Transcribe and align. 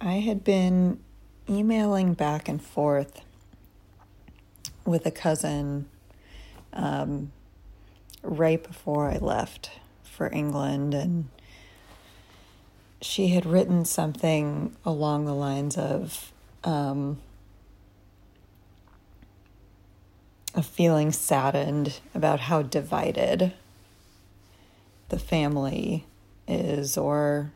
I 0.00 0.14
had 0.20 0.44
been 0.44 1.00
emailing 1.48 2.14
back 2.14 2.48
and 2.48 2.62
forth 2.62 3.22
with 4.84 5.04
a 5.06 5.10
cousin 5.10 5.88
um, 6.72 7.32
right 8.22 8.62
before 8.62 9.10
I 9.10 9.16
left 9.18 9.70
for 10.04 10.30
England, 10.32 10.94
and 10.94 11.28
she 13.00 13.28
had 13.28 13.44
written 13.44 13.84
something 13.84 14.76
along 14.84 15.24
the 15.24 15.34
lines 15.34 15.76
of 15.76 16.32
um, 16.62 17.18
of 20.54 20.64
feeling 20.64 21.12
saddened 21.12 22.00
about 22.14 22.40
how 22.40 22.62
divided 22.62 23.52
the 25.08 25.18
family 25.18 26.04
is, 26.46 26.96
or 26.96 27.52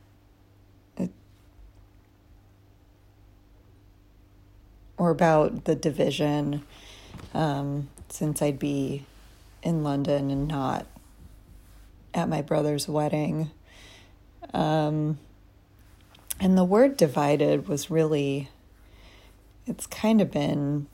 or 4.97 5.11
about 5.11 5.65
the 5.65 5.75
division 5.75 6.63
um, 7.35 7.89
since 8.09 8.43
I'd 8.43 8.59
be 8.59 9.05
in 9.63 9.83
London 9.83 10.31
and 10.31 10.49
not 10.49 10.87
at 12.15 12.29
my 12.29 12.43
brother's 12.43 12.89
wedding. 12.89 13.51
Um, 14.53 15.19
and 16.41 16.59
the 16.59 16.65
word 16.65 16.97
divided 16.97 17.69
was 17.69 17.91
really, 17.91 18.51
it's 19.67 19.87
kind 19.87 20.21
of 20.21 20.31
been 20.31 20.89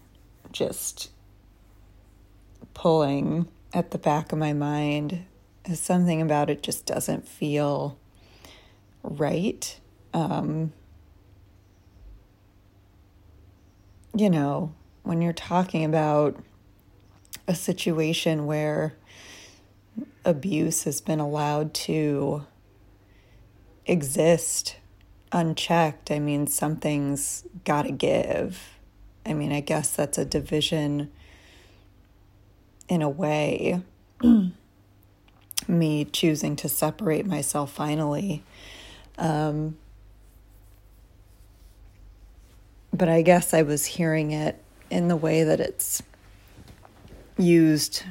just 0.52 1.10
pulling 2.74 3.48
at 3.72 3.90
the 3.90 3.98
back 3.98 4.32
of 4.32 4.38
my 4.38 4.52
mind. 4.52 5.24
Something 5.72 6.22
about 6.22 6.50
it 6.50 6.62
just 6.62 6.86
doesn't 6.86 7.26
feel 7.26 7.98
right. 9.02 9.78
Um, 10.14 10.72
you 14.18 14.28
know, 14.28 14.74
when 15.04 15.22
you're 15.22 15.32
talking 15.32 15.84
about 15.84 16.36
a 17.46 17.54
situation 17.54 18.46
where 18.46 18.94
abuse 20.24 20.82
has 20.84 21.00
been 21.00 21.20
allowed 21.20 21.72
to 21.72 22.44
exist 23.86 24.76
unchecked, 25.32 26.10
I 26.10 26.18
mean, 26.18 26.46
something's 26.46 27.44
got 27.64 27.82
to 27.82 27.92
give. 27.92 28.78
I 29.24 29.34
mean, 29.34 29.52
I 29.52 29.60
guess 29.60 29.94
that's 29.94 30.18
a 30.18 30.24
division 30.24 31.12
in 32.88 33.02
a 33.02 33.08
way. 33.08 33.82
Me 35.68 36.04
choosing 36.06 36.56
to 36.56 36.68
separate 36.68 37.26
myself 37.26 37.70
finally. 37.72 38.42
Um, 39.18 39.76
but 42.98 43.08
I 43.08 43.22
guess 43.22 43.54
I 43.54 43.62
was 43.62 43.86
hearing 43.86 44.32
it 44.32 44.60
in 44.90 45.06
the 45.06 45.16
way 45.16 45.44
that 45.44 45.60
it's 45.60 46.02
used 47.38 48.02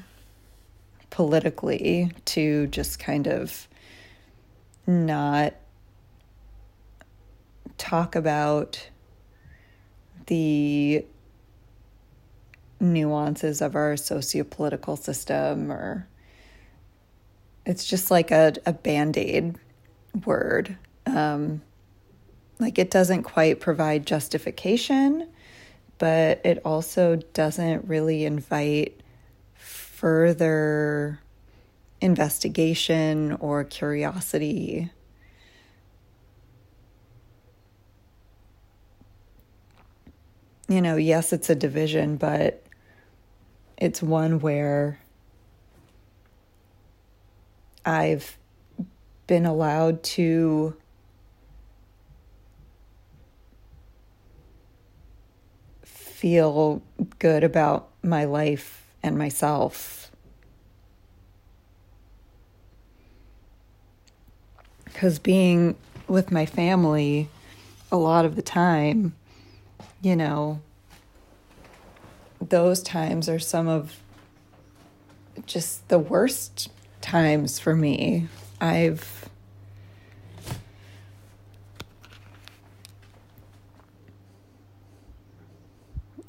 politically 1.10 2.12
to 2.24 2.68
just 2.68 2.98
kind 2.98 3.28
of 3.28 3.68
not 4.88 5.56
talk 7.78 8.16
about 8.16 8.90
the 10.28 11.06
nuances 12.80 13.62
of 13.62 13.76
our 13.76 13.96
sociopolitical 13.96 14.98
system 14.98 15.70
or 15.70 16.08
it's 17.66 17.86
just 17.86 18.10
like 18.10 18.32
a, 18.32 18.54
a 18.66 18.72
band-aid 18.72 19.56
word 20.26 20.78
um, 21.06 21.62
like 22.60 22.80
it 22.80 22.90
doesn't 22.90 23.24
quite 23.24 23.60
provide 23.60 24.06
justification, 24.06 25.28
but 25.98 26.42
it 26.46 26.62
also 26.66 27.18
doesn't 27.34 27.88
really 27.88 28.26
invite 28.26 29.00
further 29.56 31.20
investigation 32.02 33.34
or 33.34 33.64
curiosity. 33.64 34.92
You 40.67 40.82
know, 40.82 40.98
yes, 40.98 41.32
it's 41.32 41.50
a 41.50 41.56
division, 41.56 42.17
but 42.17 42.64
it's 43.78 44.02
one 44.02 44.40
where 44.40 45.00
I've 47.86 48.38
been 49.28 49.46
allowed 49.46 50.04
to 50.04 50.76
feel 56.27 56.82
good 57.20 57.42
about 57.42 57.88
my 58.04 58.26
life 58.26 58.86
and 59.02 59.17
myself. 59.17 60.11
Because 64.83 65.20
being 65.20 65.77
with 66.10 66.30
my 66.30 66.45
family 66.45 67.30
a 67.93 67.95
lot 67.95 68.26
of 68.26 68.36
the 68.36 68.42
time, 68.42 69.16
you 70.02 70.17
know, 70.17 70.60
those 72.42 72.83
times 72.83 73.30
are 73.30 73.39
some 73.39 73.70
of 73.70 74.02
just 75.45 75.87
the 75.87 75.98
worst 75.98 76.70
times 76.99 77.58
for 77.58 77.73
me. 77.73 78.27
I've 78.60 79.17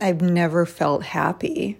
I've 0.00 0.20
never 0.20 0.64
felt 0.64 1.02
happy 1.02 1.78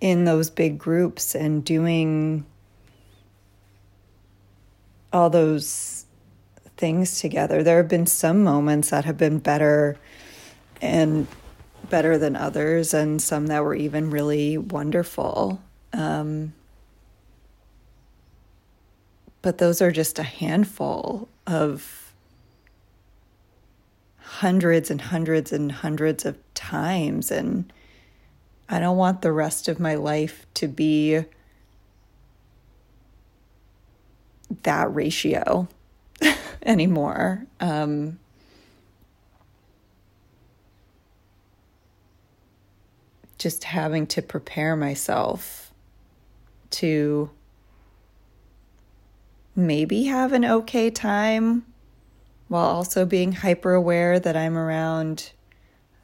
in 0.00 0.24
those 0.24 0.50
big 0.50 0.78
groups 0.78 1.34
and 1.34 1.64
doing 1.64 2.44
all 5.12 5.30
those 5.30 6.06
things 6.76 7.20
together. 7.20 7.62
There 7.62 7.76
have 7.76 7.88
been 7.88 8.06
some 8.06 8.42
moments 8.42 8.90
that 8.90 9.04
have 9.04 9.16
been 9.16 9.38
better 9.38 9.96
and 10.80 11.26
better 11.90 12.18
than 12.18 12.34
others, 12.34 12.94
and 12.94 13.20
some 13.20 13.48
that 13.48 13.62
were 13.62 13.74
even 13.74 14.10
really 14.10 14.56
wonderful. 14.56 15.60
Um, 15.92 16.54
but 19.42 19.58
those 19.58 19.82
are 19.82 19.92
just 19.92 20.18
a 20.18 20.22
handful 20.24 21.28
of 21.46 22.01
hundreds 24.42 24.90
and 24.90 25.00
hundreds 25.00 25.52
and 25.52 25.70
hundreds 25.70 26.24
of 26.24 26.36
times. 26.52 27.30
And 27.30 27.72
I 28.68 28.80
don't 28.80 28.96
want 28.96 29.22
the 29.22 29.30
rest 29.30 29.68
of 29.68 29.78
my 29.78 29.94
life 29.94 30.46
to 30.54 30.66
be 30.66 31.24
that 34.64 34.92
ratio 34.92 35.68
anymore. 36.66 37.46
Um, 37.60 38.18
just 43.38 43.62
having 43.62 44.08
to 44.08 44.22
prepare 44.22 44.74
myself 44.74 45.72
to 46.70 47.30
maybe 49.54 50.02
have 50.06 50.32
an 50.32 50.44
okay 50.44 50.90
time 50.90 51.64
while 52.52 52.66
also 52.66 53.06
being 53.06 53.32
hyper 53.32 53.72
aware 53.72 54.20
that 54.20 54.36
I'm 54.36 54.58
around 54.58 55.32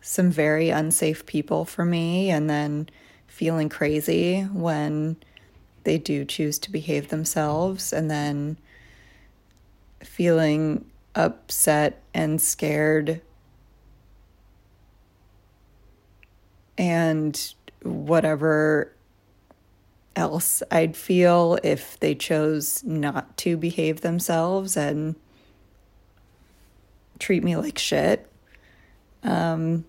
some 0.00 0.31
very 0.31 0.70
unsafe 0.70 1.26
people 1.26 1.66
for 1.66 1.84
me 1.84 2.31
and 2.31 2.48
then 2.48 2.88
feeling 3.26 3.69
crazy 3.69 4.44
when 4.44 5.16
they 5.84 5.98
do 5.98 6.25
choose 6.25 6.58
to 6.60 6.72
behave 6.72 7.08
themselves 7.08 7.92
and 7.92 8.10
then 8.10 8.56
feeling 10.03 10.87
upset 11.14 12.02
and 12.14 12.40
scared 12.40 13.20
and 16.78 17.55
whatever 17.82 18.94
else 20.17 20.62
I'd 20.70 20.96
feel 20.96 21.58
if 21.62 22.00
they 22.00 22.14
chose 22.14 22.82
not 22.84 23.37
to 23.38 23.58
behave 23.58 24.00
themselves 24.00 24.78
and 24.78 25.14
treat 27.19 27.43
me 27.43 27.56
like 27.56 27.79
shit. 27.79 28.31
Um, 29.23 29.85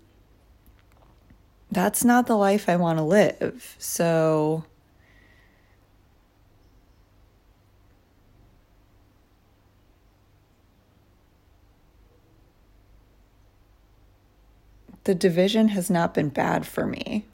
that's 1.71 2.03
not 2.03 2.27
the 2.27 2.35
life 2.35 2.67
I 2.67 2.75
want 2.75 2.97
to 2.97 3.03
live. 3.03 3.75
So, 3.77 4.65
the 15.03 15.15
division 15.15 15.69
has 15.69 15.89
not 15.89 16.13
been 16.13 16.29
bad 16.29 16.65
for 16.65 16.85
me. 16.85 17.25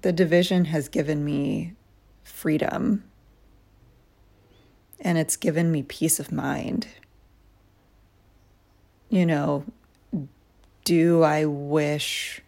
The 0.00 0.12
division 0.12 0.66
has 0.66 0.88
given 0.88 1.24
me 1.24 1.74
freedom 2.22 3.04
and 5.00 5.18
it's 5.18 5.36
given 5.36 5.70
me 5.70 5.82
peace 5.82 6.18
of 6.18 6.32
mind. 6.32 6.86
You 9.14 9.24
know, 9.24 9.64
do 10.84 11.22
I 11.22 11.44
wish 11.44 12.40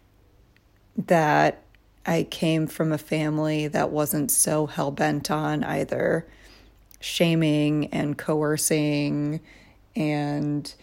that 0.97 1.63
I 2.05 2.23
came 2.23 2.67
from 2.67 2.91
a 2.91 2.97
family 2.97 3.69
that 3.69 3.89
wasn't 3.89 4.31
so 4.31 4.65
hell 4.65 4.91
bent 4.91 5.31
on 5.31 5.63
either 5.63 6.27
shaming 6.99 7.87
and 7.93 8.17
coercing 8.17 9.39
and 9.95 10.73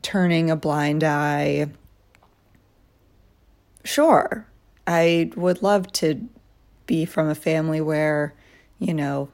turning 0.00 0.50
a 0.50 0.56
blind 0.56 1.04
eye. 1.04 1.66
Sure, 3.84 4.46
I 4.86 5.30
would 5.36 5.62
love 5.62 5.92
to 5.92 6.26
be 6.86 7.04
from 7.04 7.28
a 7.28 7.34
family 7.34 7.82
where, 7.82 8.32
you 8.78 8.94
know, 8.94 9.28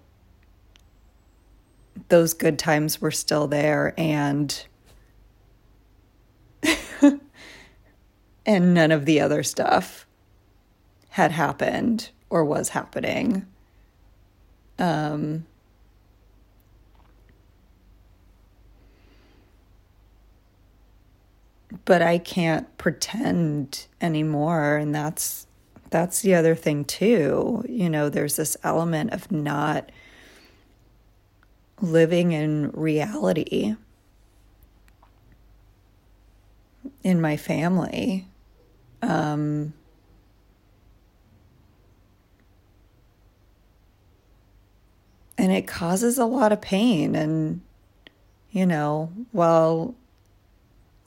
those 2.09 2.35
good 2.35 2.59
times 2.59 3.01
were 3.01 3.13
still 3.13 3.47
there 3.47 3.95
and 3.97 4.67
and 8.47 8.75
none 8.75 8.91
of 8.91 9.05
the 9.05 9.21
other 9.21 9.43
stuff 9.43 10.07
had 11.11 11.31
happened 11.31 12.11
or 12.31 12.45
was 12.45 12.71
happening. 12.71 13.47
Um, 14.79 15.47
but 21.85 22.03
I 22.03 22.19
can't 22.19 22.77
pretend 22.79 23.87
anymore 24.01 24.77
and 24.77 24.95
that's 24.95 25.47
that's 25.91 26.23
the 26.23 26.35
other 26.35 26.55
thing 26.55 26.87
too. 26.87 27.65
You 27.69 27.91
know, 27.91 28.09
there's 28.09 28.37
this 28.37 28.57
element 28.65 29.13
of 29.13 29.31
not 29.31 29.93
living 31.83 32.33
in 32.33 32.71
reality 32.71 33.77
in 37.03 37.21
my 37.21 37.37
family. 37.37 38.27
Um, 39.03 39.73
and 45.37 45.53
it 45.53 45.67
causes 45.67 46.19
a 46.19 46.25
lot 46.25 46.53
of 46.53 46.61
pain. 46.61 47.15
And, 47.15 47.61
you 48.51 48.67
know, 48.67 49.13
while 49.33 49.95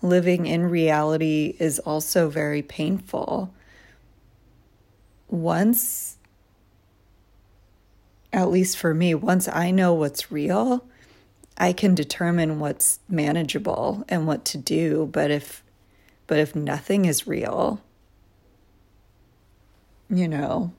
living 0.01 0.45
in 0.45 0.69
reality 0.69 1.55
is 1.59 1.79
also 1.79 2.29
very 2.29 2.61
painful, 2.61 3.53
once, 5.29 6.17
at 8.33 8.49
least 8.49 8.77
for 8.77 8.93
me, 8.93 9.15
once 9.15 9.47
I 9.47 9.71
know 9.71 9.93
what's 9.93 10.31
real, 10.31 10.85
I 11.57 11.71
can 11.71 11.95
determine 11.95 12.59
what's 12.59 12.99
manageable 13.07 14.03
and 14.09 14.27
what 14.27 14.43
to 14.45 14.57
do. 14.57 15.09
But 15.11 15.31
if 15.31 15.63
but 16.27 16.39
if 16.39 16.55
nothing 16.55 17.05
is 17.05 17.27
real, 17.27 17.81
you 20.09 20.27
know, 20.27 20.73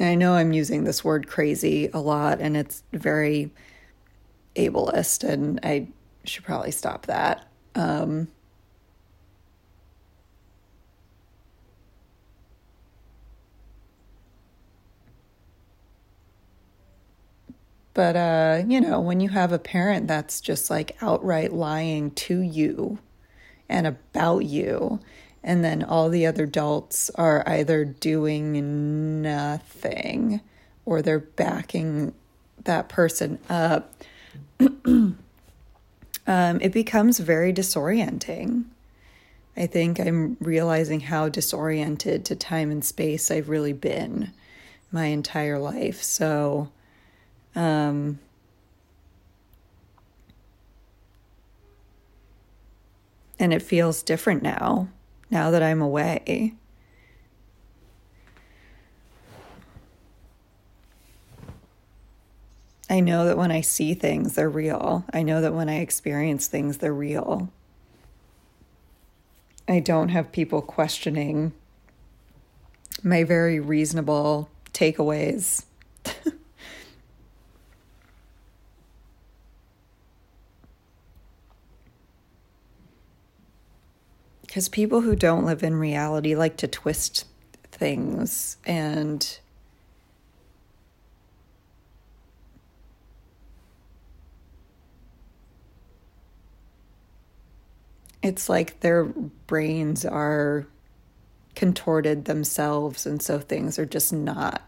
I 0.00 0.14
know 0.14 0.34
I'm 0.34 0.52
using 0.52 0.84
this 0.84 1.04
word 1.04 1.28
crazy 1.28 1.88
a 1.92 2.00
lot 2.00 2.40
and 2.40 2.56
it's 2.56 2.82
very 2.92 3.52
ableist, 4.56 5.28
and 5.28 5.60
I 5.62 5.88
should 6.24 6.44
probably 6.44 6.70
stop 6.70 7.06
that. 7.06 7.46
Um, 7.74 8.28
But, 17.94 18.16
uh, 18.16 18.62
you 18.66 18.80
know, 18.80 19.00
when 19.00 19.20
you 19.20 19.28
have 19.28 19.52
a 19.52 19.58
parent 19.58 20.08
that's 20.08 20.40
just 20.40 20.68
like 20.68 20.96
outright 21.00 21.52
lying 21.52 22.10
to 22.12 22.40
you 22.40 22.98
and 23.68 23.86
about 23.86 24.44
you, 24.44 25.00
and 25.44 25.64
then 25.64 25.84
all 25.84 26.08
the 26.08 26.26
other 26.26 26.44
adults 26.44 27.10
are 27.10 27.44
either 27.46 27.84
doing 27.84 29.22
nothing 29.22 30.40
or 30.84 31.02
they're 31.02 31.20
backing 31.20 32.14
that 32.64 32.88
person 32.88 33.38
up, 33.48 33.94
um, 34.86 35.14
it 36.26 36.72
becomes 36.72 37.20
very 37.20 37.52
disorienting. 37.52 38.64
I 39.56 39.66
think 39.66 40.00
I'm 40.00 40.36
realizing 40.40 41.00
how 41.00 41.28
disoriented 41.28 42.24
to 42.24 42.34
time 42.34 42.72
and 42.72 42.84
space 42.84 43.30
I've 43.30 43.48
really 43.48 43.72
been 43.72 44.32
my 44.90 45.06
entire 45.06 45.58
life. 45.58 46.02
So, 46.02 46.70
um, 47.54 48.18
and 53.38 53.52
it 53.52 53.62
feels 53.62 54.02
different 54.02 54.42
now, 54.42 54.88
now 55.30 55.50
that 55.50 55.62
I'm 55.62 55.82
away. 55.82 56.54
I 62.88 63.00
know 63.00 63.24
that 63.24 63.38
when 63.38 63.50
I 63.50 63.60
see 63.60 63.94
things, 63.94 64.34
they're 64.34 64.50
real. 64.50 65.04
I 65.12 65.22
know 65.22 65.40
that 65.40 65.54
when 65.54 65.68
I 65.68 65.78
experience 65.78 66.46
things, 66.46 66.78
they're 66.78 66.94
real. 66.94 67.50
I 69.66 69.80
don't 69.80 70.10
have 70.10 70.30
people 70.30 70.60
questioning 70.60 71.52
my 73.02 73.24
very 73.24 73.58
reasonable 73.58 74.50
takeaways. 74.72 75.64
Because 84.54 84.68
people 84.68 85.00
who 85.00 85.16
don't 85.16 85.44
live 85.44 85.64
in 85.64 85.74
reality 85.74 86.36
like 86.36 86.56
to 86.58 86.68
twist 86.68 87.24
things 87.72 88.56
and 88.64 89.40
it's 98.22 98.48
like 98.48 98.78
their 98.78 99.06
brains 99.48 100.04
are 100.04 100.68
contorted 101.56 102.26
themselves 102.26 103.06
and 103.06 103.20
so 103.20 103.40
things 103.40 103.76
are 103.76 103.84
just 103.84 104.12
not 104.12 104.62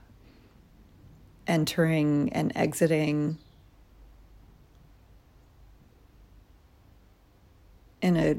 entering 1.47 2.29
and 2.33 2.51
exiting 2.57 3.39
in 8.03 8.17
a 8.17 8.37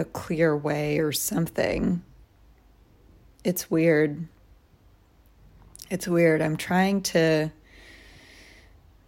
a 0.00 0.04
clear 0.04 0.56
way 0.56 0.98
or 0.98 1.12
something. 1.12 2.02
It's 3.44 3.70
weird. 3.70 4.26
It's 5.90 6.08
weird. 6.08 6.42
I'm 6.42 6.56
trying 6.56 7.02
to, 7.02 7.50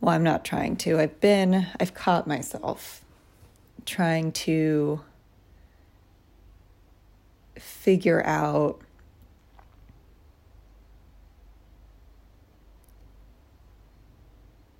well, 0.01 0.15
I'm 0.15 0.23
not 0.23 0.45
trying 0.45 0.77
to. 0.77 1.01
I've 1.01 1.21
been, 1.21 1.67
I've 1.81 1.95
caught 1.95 2.27
myself 2.27 3.05
trying 3.85 4.33
to 4.33 5.01
figure 7.57 8.25
out 8.25 8.81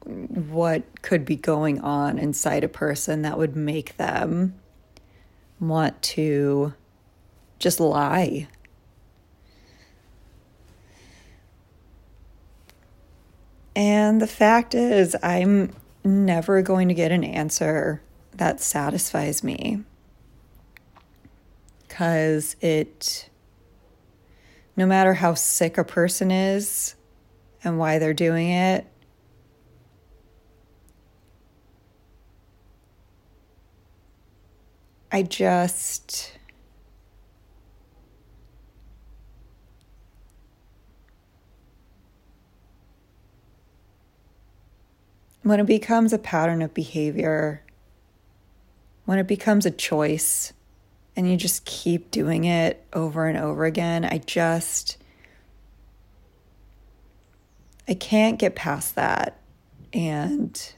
what 0.05 0.83
could 1.03 1.25
be 1.25 1.37
going 1.37 1.81
on 1.81 2.19
inside 2.19 2.65
a 2.65 2.69
person 2.69 3.23
that 3.23 3.39
would 3.39 3.55
make 3.57 3.97
them 3.97 4.55
want 5.63 6.03
to 6.03 6.75
just 7.59 7.79
lie. 7.79 8.49
And 13.75 14.21
the 14.21 14.27
fact 14.27 14.75
is, 14.75 15.17
I'm 15.23 15.73
never 16.05 16.61
going 16.63 16.89
to 16.89 16.95
get 16.95 17.13
an 17.13 17.25
answer 17.25 18.03
that 18.33 18.61
satisfies 18.61 19.43
me. 19.43 19.85
Because 21.89 22.57
it, 22.61 23.31
no 24.77 24.85
matter 24.85 25.15
how 25.15 25.35
sick 25.35 25.79
a 25.79 25.85
person 25.85 26.31
is 26.31 26.97
and 27.63 27.79
why 27.79 27.99
they're 27.99 28.13
doing 28.13 28.51
it, 28.51 28.87
I 35.15 35.23
just 35.23 36.33
when 45.43 45.61
it 45.61 45.67
becomes 45.67 46.15
a 46.15 46.19
pattern 46.19 46.63
of 46.63 46.73
behavior, 46.73 47.63
when 49.05 49.19
it 49.19 49.27
becomes 49.27 49.67
a 49.67 49.71
choice, 49.71 50.55
and 51.15 51.31
you 51.31 51.37
just 51.37 51.67
keep 51.67 52.11
doing 52.11 52.45
it 52.45 52.83
over 52.95 53.27
and 53.27 53.37
over 53.37 53.67
again, 53.67 54.07
I 54.07 54.19
just 54.19 54.97
I 57.87 57.93
can't 57.95 58.39
get 58.39 58.55
past 58.55 58.95
that. 58.95 59.39
And 59.93 60.75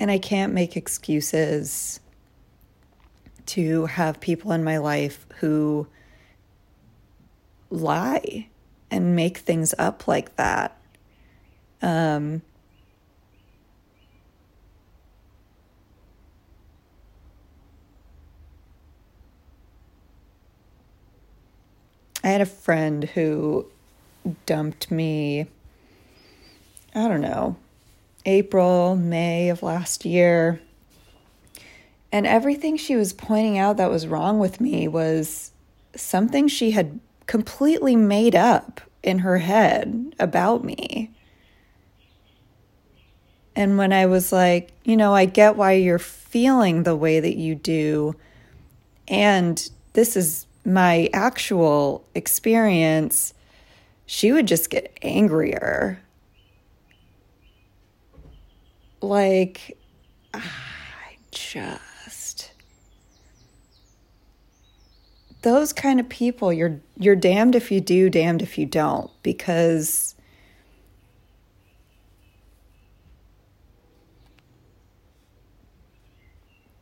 and 0.00 0.10
I 0.10 0.18
can't 0.18 0.54
make 0.54 0.78
excuses 0.78 2.00
to 3.46 3.84
have 3.84 4.18
people 4.18 4.50
in 4.52 4.64
my 4.64 4.78
life 4.78 5.26
who 5.40 5.86
lie 7.68 8.48
and 8.90 9.14
make 9.14 9.38
things 9.38 9.74
up 9.78 10.08
like 10.08 10.36
that. 10.36 10.80
Um, 11.82 12.40
I 22.24 22.28
had 22.28 22.40
a 22.40 22.46
friend 22.46 23.04
who 23.04 23.66
dumped 24.46 24.90
me, 24.90 25.46
I 26.94 27.06
don't 27.06 27.20
know, 27.20 27.56
April, 28.26 28.96
May 28.96 29.48
of 29.48 29.62
last 29.62 30.04
year. 30.04 30.60
And 32.12 32.26
everything 32.26 32.76
she 32.76 32.96
was 32.96 33.12
pointing 33.12 33.58
out 33.58 33.76
that 33.76 33.90
was 33.90 34.06
wrong 34.06 34.38
with 34.38 34.60
me 34.60 34.88
was 34.88 35.52
something 35.94 36.48
she 36.48 36.72
had 36.72 36.98
completely 37.26 37.94
made 37.96 38.34
up 38.34 38.80
in 39.02 39.20
her 39.20 39.38
head 39.38 40.14
about 40.18 40.64
me. 40.64 41.10
And 43.54 43.78
when 43.78 43.92
I 43.92 44.06
was 44.06 44.32
like, 44.32 44.72
you 44.84 44.96
know, 44.96 45.14
I 45.14 45.24
get 45.24 45.56
why 45.56 45.72
you're 45.72 45.98
feeling 45.98 46.82
the 46.82 46.96
way 46.96 47.20
that 47.20 47.36
you 47.36 47.54
do, 47.54 48.14
and 49.08 49.70
this 49.92 50.16
is 50.16 50.46
my 50.64 51.08
actual 51.12 52.04
experience, 52.14 53.34
she 54.06 54.32
would 54.32 54.46
just 54.46 54.70
get 54.70 54.96
angrier. 55.02 56.00
Like, 59.00 59.78
ah, 60.34 60.38
I 60.40 61.16
just. 61.30 62.52
Those 65.42 65.72
kind 65.72 65.98
of 65.98 66.08
people, 66.08 66.52
you're 66.52 66.80
you're 66.98 67.16
damned 67.16 67.54
if 67.54 67.70
you 67.70 67.80
do, 67.80 68.10
damned 68.10 68.42
if 68.42 68.58
you 68.58 68.66
don't, 68.66 69.10
because 69.22 70.14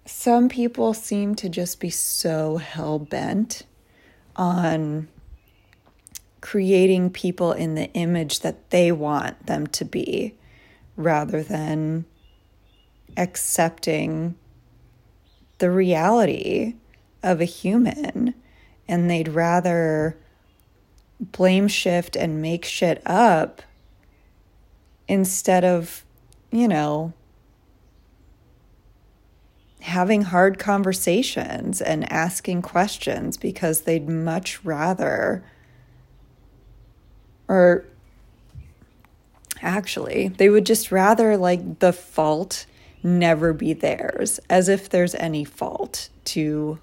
some 0.04 0.48
people 0.48 0.92
seem 0.94 1.36
to 1.36 1.48
just 1.48 1.78
be 1.78 1.90
so 1.90 2.56
hell 2.56 2.98
bent 2.98 3.62
on 4.34 5.06
creating 6.40 7.10
people 7.10 7.52
in 7.52 7.74
the 7.74 7.92
image 7.92 8.40
that 8.40 8.70
they 8.70 8.90
want 8.90 9.46
them 9.46 9.66
to 9.66 9.84
be 9.84 10.34
rather 10.98 11.42
than 11.42 12.04
accepting 13.16 14.34
the 15.58 15.70
reality 15.70 16.74
of 17.22 17.40
a 17.40 17.44
human. 17.44 18.34
And 18.86 19.08
they'd 19.08 19.28
rather 19.28 20.18
blame 21.20 21.68
shift 21.68 22.16
and 22.16 22.42
make 22.42 22.64
shit 22.64 23.00
up 23.06 23.62
instead 25.06 25.64
of, 25.64 26.04
you 26.50 26.66
know, 26.66 27.12
having 29.80 30.22
hard 30.22 30.58
conversations 30.58 31.80
and 31.80 32.10
asking 32.12 32.62
questions 32.62 33.36
because 33.36 33.82
they'd 33.82 34.08
much 34.08 34.64
rather, 34.64 35.44
or 37.46 37.84
actually, 39.62 40.28
they 40.28 40.48
would 40.48 40.66
just 40.66 40.92
rather 40.92 41.36
like 41.36 41.80
the 41.80 41.92
fault 41.92 42.66
never 43.02 43.52
be 43.52 43.72
theirs, 43.72 44.40
as 44.50 44.68
if 44.68 44.88
there's 44.88 45.14
any 45.16 45.44
fault 45.44 46.08
to 46.24 46.78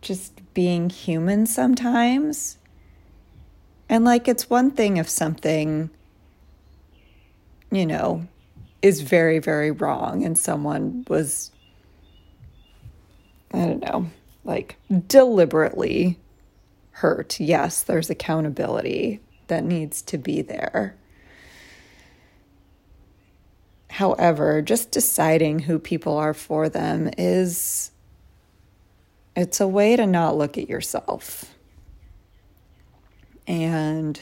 just 0.00 0.40
being 0.54 0.90
human 0.90 1.46
sometimes. 1.46 2.58
And 3.88 4.04
like, 4.04 4.28
it's 4.28 4.48
one 4.48 4.70
thing 4.70 4.96
if 4.96 5.08
something, 5.08 5.90
you 7.70 7.86
know, 7.86 8.26
is 8.82 9.00
very, 9.00 9.38
very 9.38 9.70
wrong 9.70 10.24
and 10.24 10.38
someone 10.38 11.04
was, 11.08 11.50
I 13.52 13.66
don't 13.66 13.80
know, 13.80 14.06
like 14.44 14.76
deliberately 15.06 16.18
hurt. 16.92 17.40
Yes, 17.40 17.82
there's 17.82 18.10
accountability 18.10 19.20
that 19.50 19.64
needs 19.64 20.00
to 20.02 20.18
be 20.18 20.42
there. 20.42 20.96
However, 23.90 24.62
just 24.62 24.90
deciding 24.90 25.58
who 25.58 25.78
people 25.78 26.16
are 26.16 26.32
for 26.32 26.68
them 26.68 27.10
is 27.18 27.90
it's 29.36 29.60
a 29.60 29.68
way 29.68 29.96
to 29.96 30.06
not 30.06 30.36
look 30.36 30.56
at 30.56 30.68
yourself. 30.68 31.54
And 33.46 34.18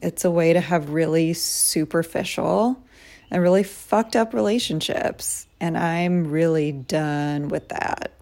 it's 0.00 0.24
a 0.24 0.30
way 0.30 0.52
to 0.52 0.60
have 0.60 0.90
really 0.90 1.34
superficial 1.34 2.82
and 3.30 3.42
really 3.42 3.64
fucked 3.64 4.16
up 4.16 4.32
relationships. 4.32 5.46
And 5.60 5.76
I'm 5.76 6.28
really 6.30 6.72
done 6.72 7.48
with 7.48 7.68
that. 7.70 8.12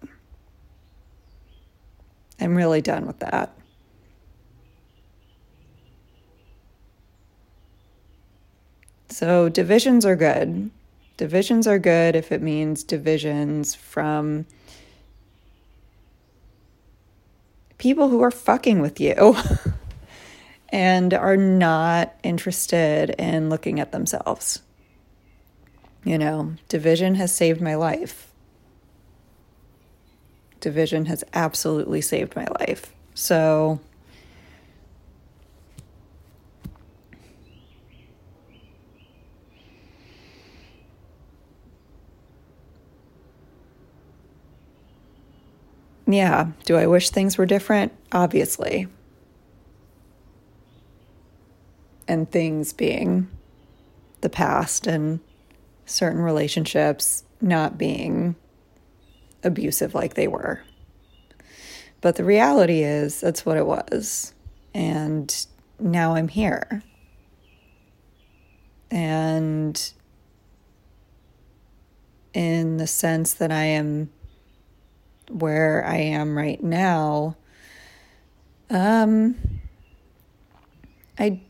I'm 2.40 2.57
really 2.57 2.81
done 2.81 3.07
with 3.07 3.19
that. 3.21 3.57
So, 9.23 9.49
divisions 9.49 10.05
are 10.05 10.17
good. 10.17 10.69
Divisions 11.17 11.69
are 11.69 11.79
good 11.79 12.17
if 12.17 12.33
it 12.33 12.43
means 12.43 12.83
divisions 12.83 13.73
from 13.73 14.47
people 17.79 18.09
who 18.09 18.21
are 18.21 18.33
fucking 18.33 18.81
with 18.81 18.99
you. 18.99 19.37
and 20.71 21.14
are 21.14 21.37
not 21.37 22.17
interested 22.25 23.11
in 23.11 23.49
looking 23.49 23.79
at 23.79 23.93
themselves. 23.93 24.61
You 26.02 26.19
know, 26.19 26.55
division 26.69 27.14
has 27.14 27.33
saved 27.33 27.61
my 27.61 27.76
life. 27.76 28.33
Division 30.59 31.07
has 31.07 31.23
absolutely 31.33 32.00
saved 32.00 32.35
my 32.35 32.49
life. 32.59 32.93
So, 33.14 33.79
yeah, 46.14 46.49
do 46.64 46.76
I 46.76 46.87
wish 46.87 47.11
things 47.11 47.38
were 47.38 47.47
different? 47.47 47.92
Obviously. 48.12 48.88
and 52.09 52.31
things 52.31 52.73
being 52.73 53.28
the 54.21 54.28
past 54.28 54.87
and 54.87 55.21
certain 55.87 56.21
relationships 56.21 57.25
not 57.40 57.78
being 57.78 58.37
abusive 59.42 59.95
like 59.95 60.14
they 60.14 60.28
were. 60.28 60.62
But 62.00 62.16
the 62.16 62.25
reality 62.25 62.83
is, 62.83 63.21
that's 63.21 63.47
what 63.47 63.57
it 63.57 63.66
was. 63.66 64.35
And 64.75 65.47
now 65.78 66.14
I'm 66.14 66.28
here. 66.28 66.83
And 68.90 69.92
in 72.35 72.76
the 72.76 72.87
sense 72.87 73.35
that 73.35 73.52
I 73.52 73.64
am 73.64 74.11
where 75.34 75.84
I 75.84 75.96
am 75.96 76.36
right 76.36 76.62
now, 76.62 77.36
um, 78.70 79.34
I 81.18 81.40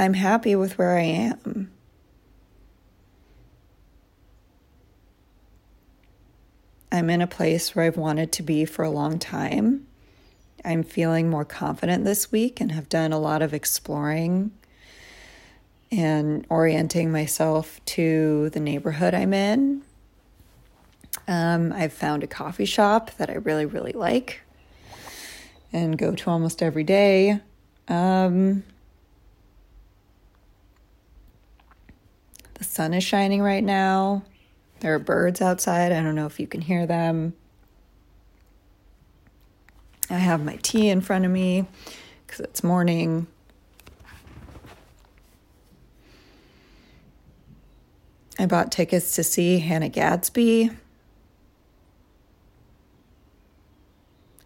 I'm 0.00 0.14
happy 0.14 0.54
with 0.54 0.78
where 0.78 0.96
I 0.96 1.02
am. 1.02 1.72
I'm 6.92 7.10
in 7.10 7.20
a 7.20 7.26
place 7.26 7.74
where 7.74 7.84
I've 7.84 7.96
wanted 7.96 8.30
to 8.32 8.44
be 8.44 8.64
for 8.64 8.84
a 8.84 8.90
long 8.90 9.18
time. 9.18 9.87
I'm 10.64 10.82
feeling 10.82 11.30
more 11.30 11.44
confident 11.44 12.04
this 12.04 12.32
week 12.32 12.60
and 12.60 12.72
have 12.72 12.88
done 12.88 13.12
a 13.12 13.18
lot 13.18 13.42
of 13.42 13.54
exploring 13.54 14.52
and 15.90 16.46
orienting 16.50 17.10
myself 17.10 17.80
to 17.86 18.50
the 18.50 18.60
neighborhood 18.60 19.14
I'm 19.14 19.32
in. 19.32 19.82
Um, 21.26 21.72
I've 21.72 21.92
found 21.92 22.22
a 22.22 22.26
coffee 22.26 22.64
shop 22.64 23.10
that 23.16 23.30
I 23.30 23.34
really, 23.34 23.66
really 23.66 23.92
like 23.92 24.42
and 25.72 25.98
go 25.98 26.14
to 26.14 26.30
almost 26.30 26.62
every 26.62 26.84
day. 26.84 27.40
Um, 27.88 28.64
the 32.54 32.64
sun 32.64 32.94
is 32.94 33.04
shining 33.04 33.42
right 33.42 33.64
now. 33.64 34.22
There 34.80 34.94
are 34.94 34.98
birds 34.98 35.40
outside. 35.40 35.92
I 35.92 36.02
don't 36.02 36.14
know 36.14 36.26
if 36.26 36.38
you 36.38 36.46
can 36.46 36.60
hear 36.60 36.86
them. 36.86 37.34
I 40.10 40.14
have 40.14 40.44
my 40.44 40.56
tea 40.62 40.88
in 40.88 41.00
front 41.00 41.24
of 41.24 41.30
me 41.30 41.66
because 42.26 42.40
it's 42.40 42.64
morning. 42.64 43.26
I 48.38 48.46
bought 48.46 48.70
tickets 48.72 49.14
to 49.16 49.24
see 49.24 49.58
Hannah 49.58 49.88
Gadsby. 49.88 50.70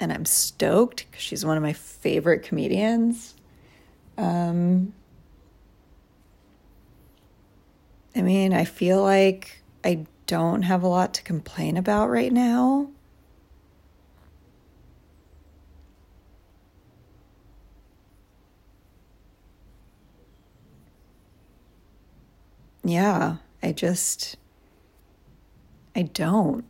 And 0.00 0.12
I'm 0.12 0.24
stoked 0.24 1.06
because 1.08 1.22
she's 1.22 1.44
one 1.44 1.56
of 1.56 1.62
my 1.62 1.74
favorite 1.74 2.42
comedians. 2.42 3.34
Um, 4.18 4.94
I 8.16 8.22
mean, 8.22 8.52
I 8.52 8.64
feel 8.64 9.02
like 9.02 9.62
I 9.84 10.06
don't 10.26 10.62
have 10.62 10.82
a 10.82 10.88
lot 10.88 11.14
to 11.14 11.22
complain 11.22 11.76
about 11.76 12.08
right 12.08 12.32
now. 12.32 12.88
Yeah, 22.84 23.36
I 23.62 23.72
just, 23.72 24.36
I 25.94 26.02
don't. 26.02 26.64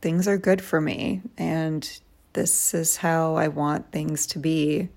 Things 0.00 0.28
are 0.28 0.38
good 0.38 0.62
for 0.62 0.80
me, 0.80 1.22
and 1.36 2.00
this 2.34 2.72
is 2.72 2.98
how 2.98 3.34
I 3.34 3.48
want 3.48 3.90
things 3.90 4.26
to 4.28 4.38
be 4.38 4.88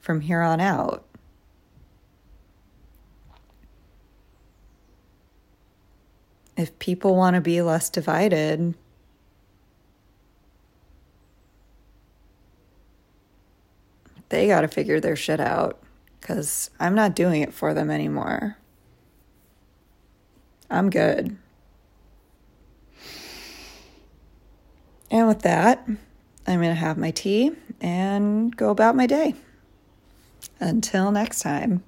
from 0.00 0.20
here 0.20 0.42
on 0.42 0.60
out. 0.60 1.06
If 6.58 6.78
people 6.78 7.16
want 7.16 7.34
to 7.34 7.40
be 7.40 7.62
less 7.62 7.88
divided, 7.88 8.74
they 14.34 14.48
got 14.48 14.62
to 14.62 14.68
figure 14.68 14.98
their 14.98 15.14
shit 15.14 15.38
out 15.38 15.78
because 16.20 16.68
I'm 16.80 16.96
not 16.96 17.14
doing 17.14 17.42
it 17.42 17.54
for 17.54 17.72
them 17.72 17.88
anymore. 17.88 18.58
I'm 20.68 20.90
good. 20.90 21.36
And 25.08 25.28
with 25.28 25.42
that, 25.42 25.86
I'm 25.86 26.60
going 26.60 26.70
to 26.70 26.74
have 26.74 26.98
my 26.98 27.12
tea 27.12 27.52
and 27.80 28.54
go 28.56 28.70
about 28.70 28.96
my 28.96 29.06
day. 29.06 29.36
Until 30.58 31.12
next 31.12 31.40
time. 31.40 31.84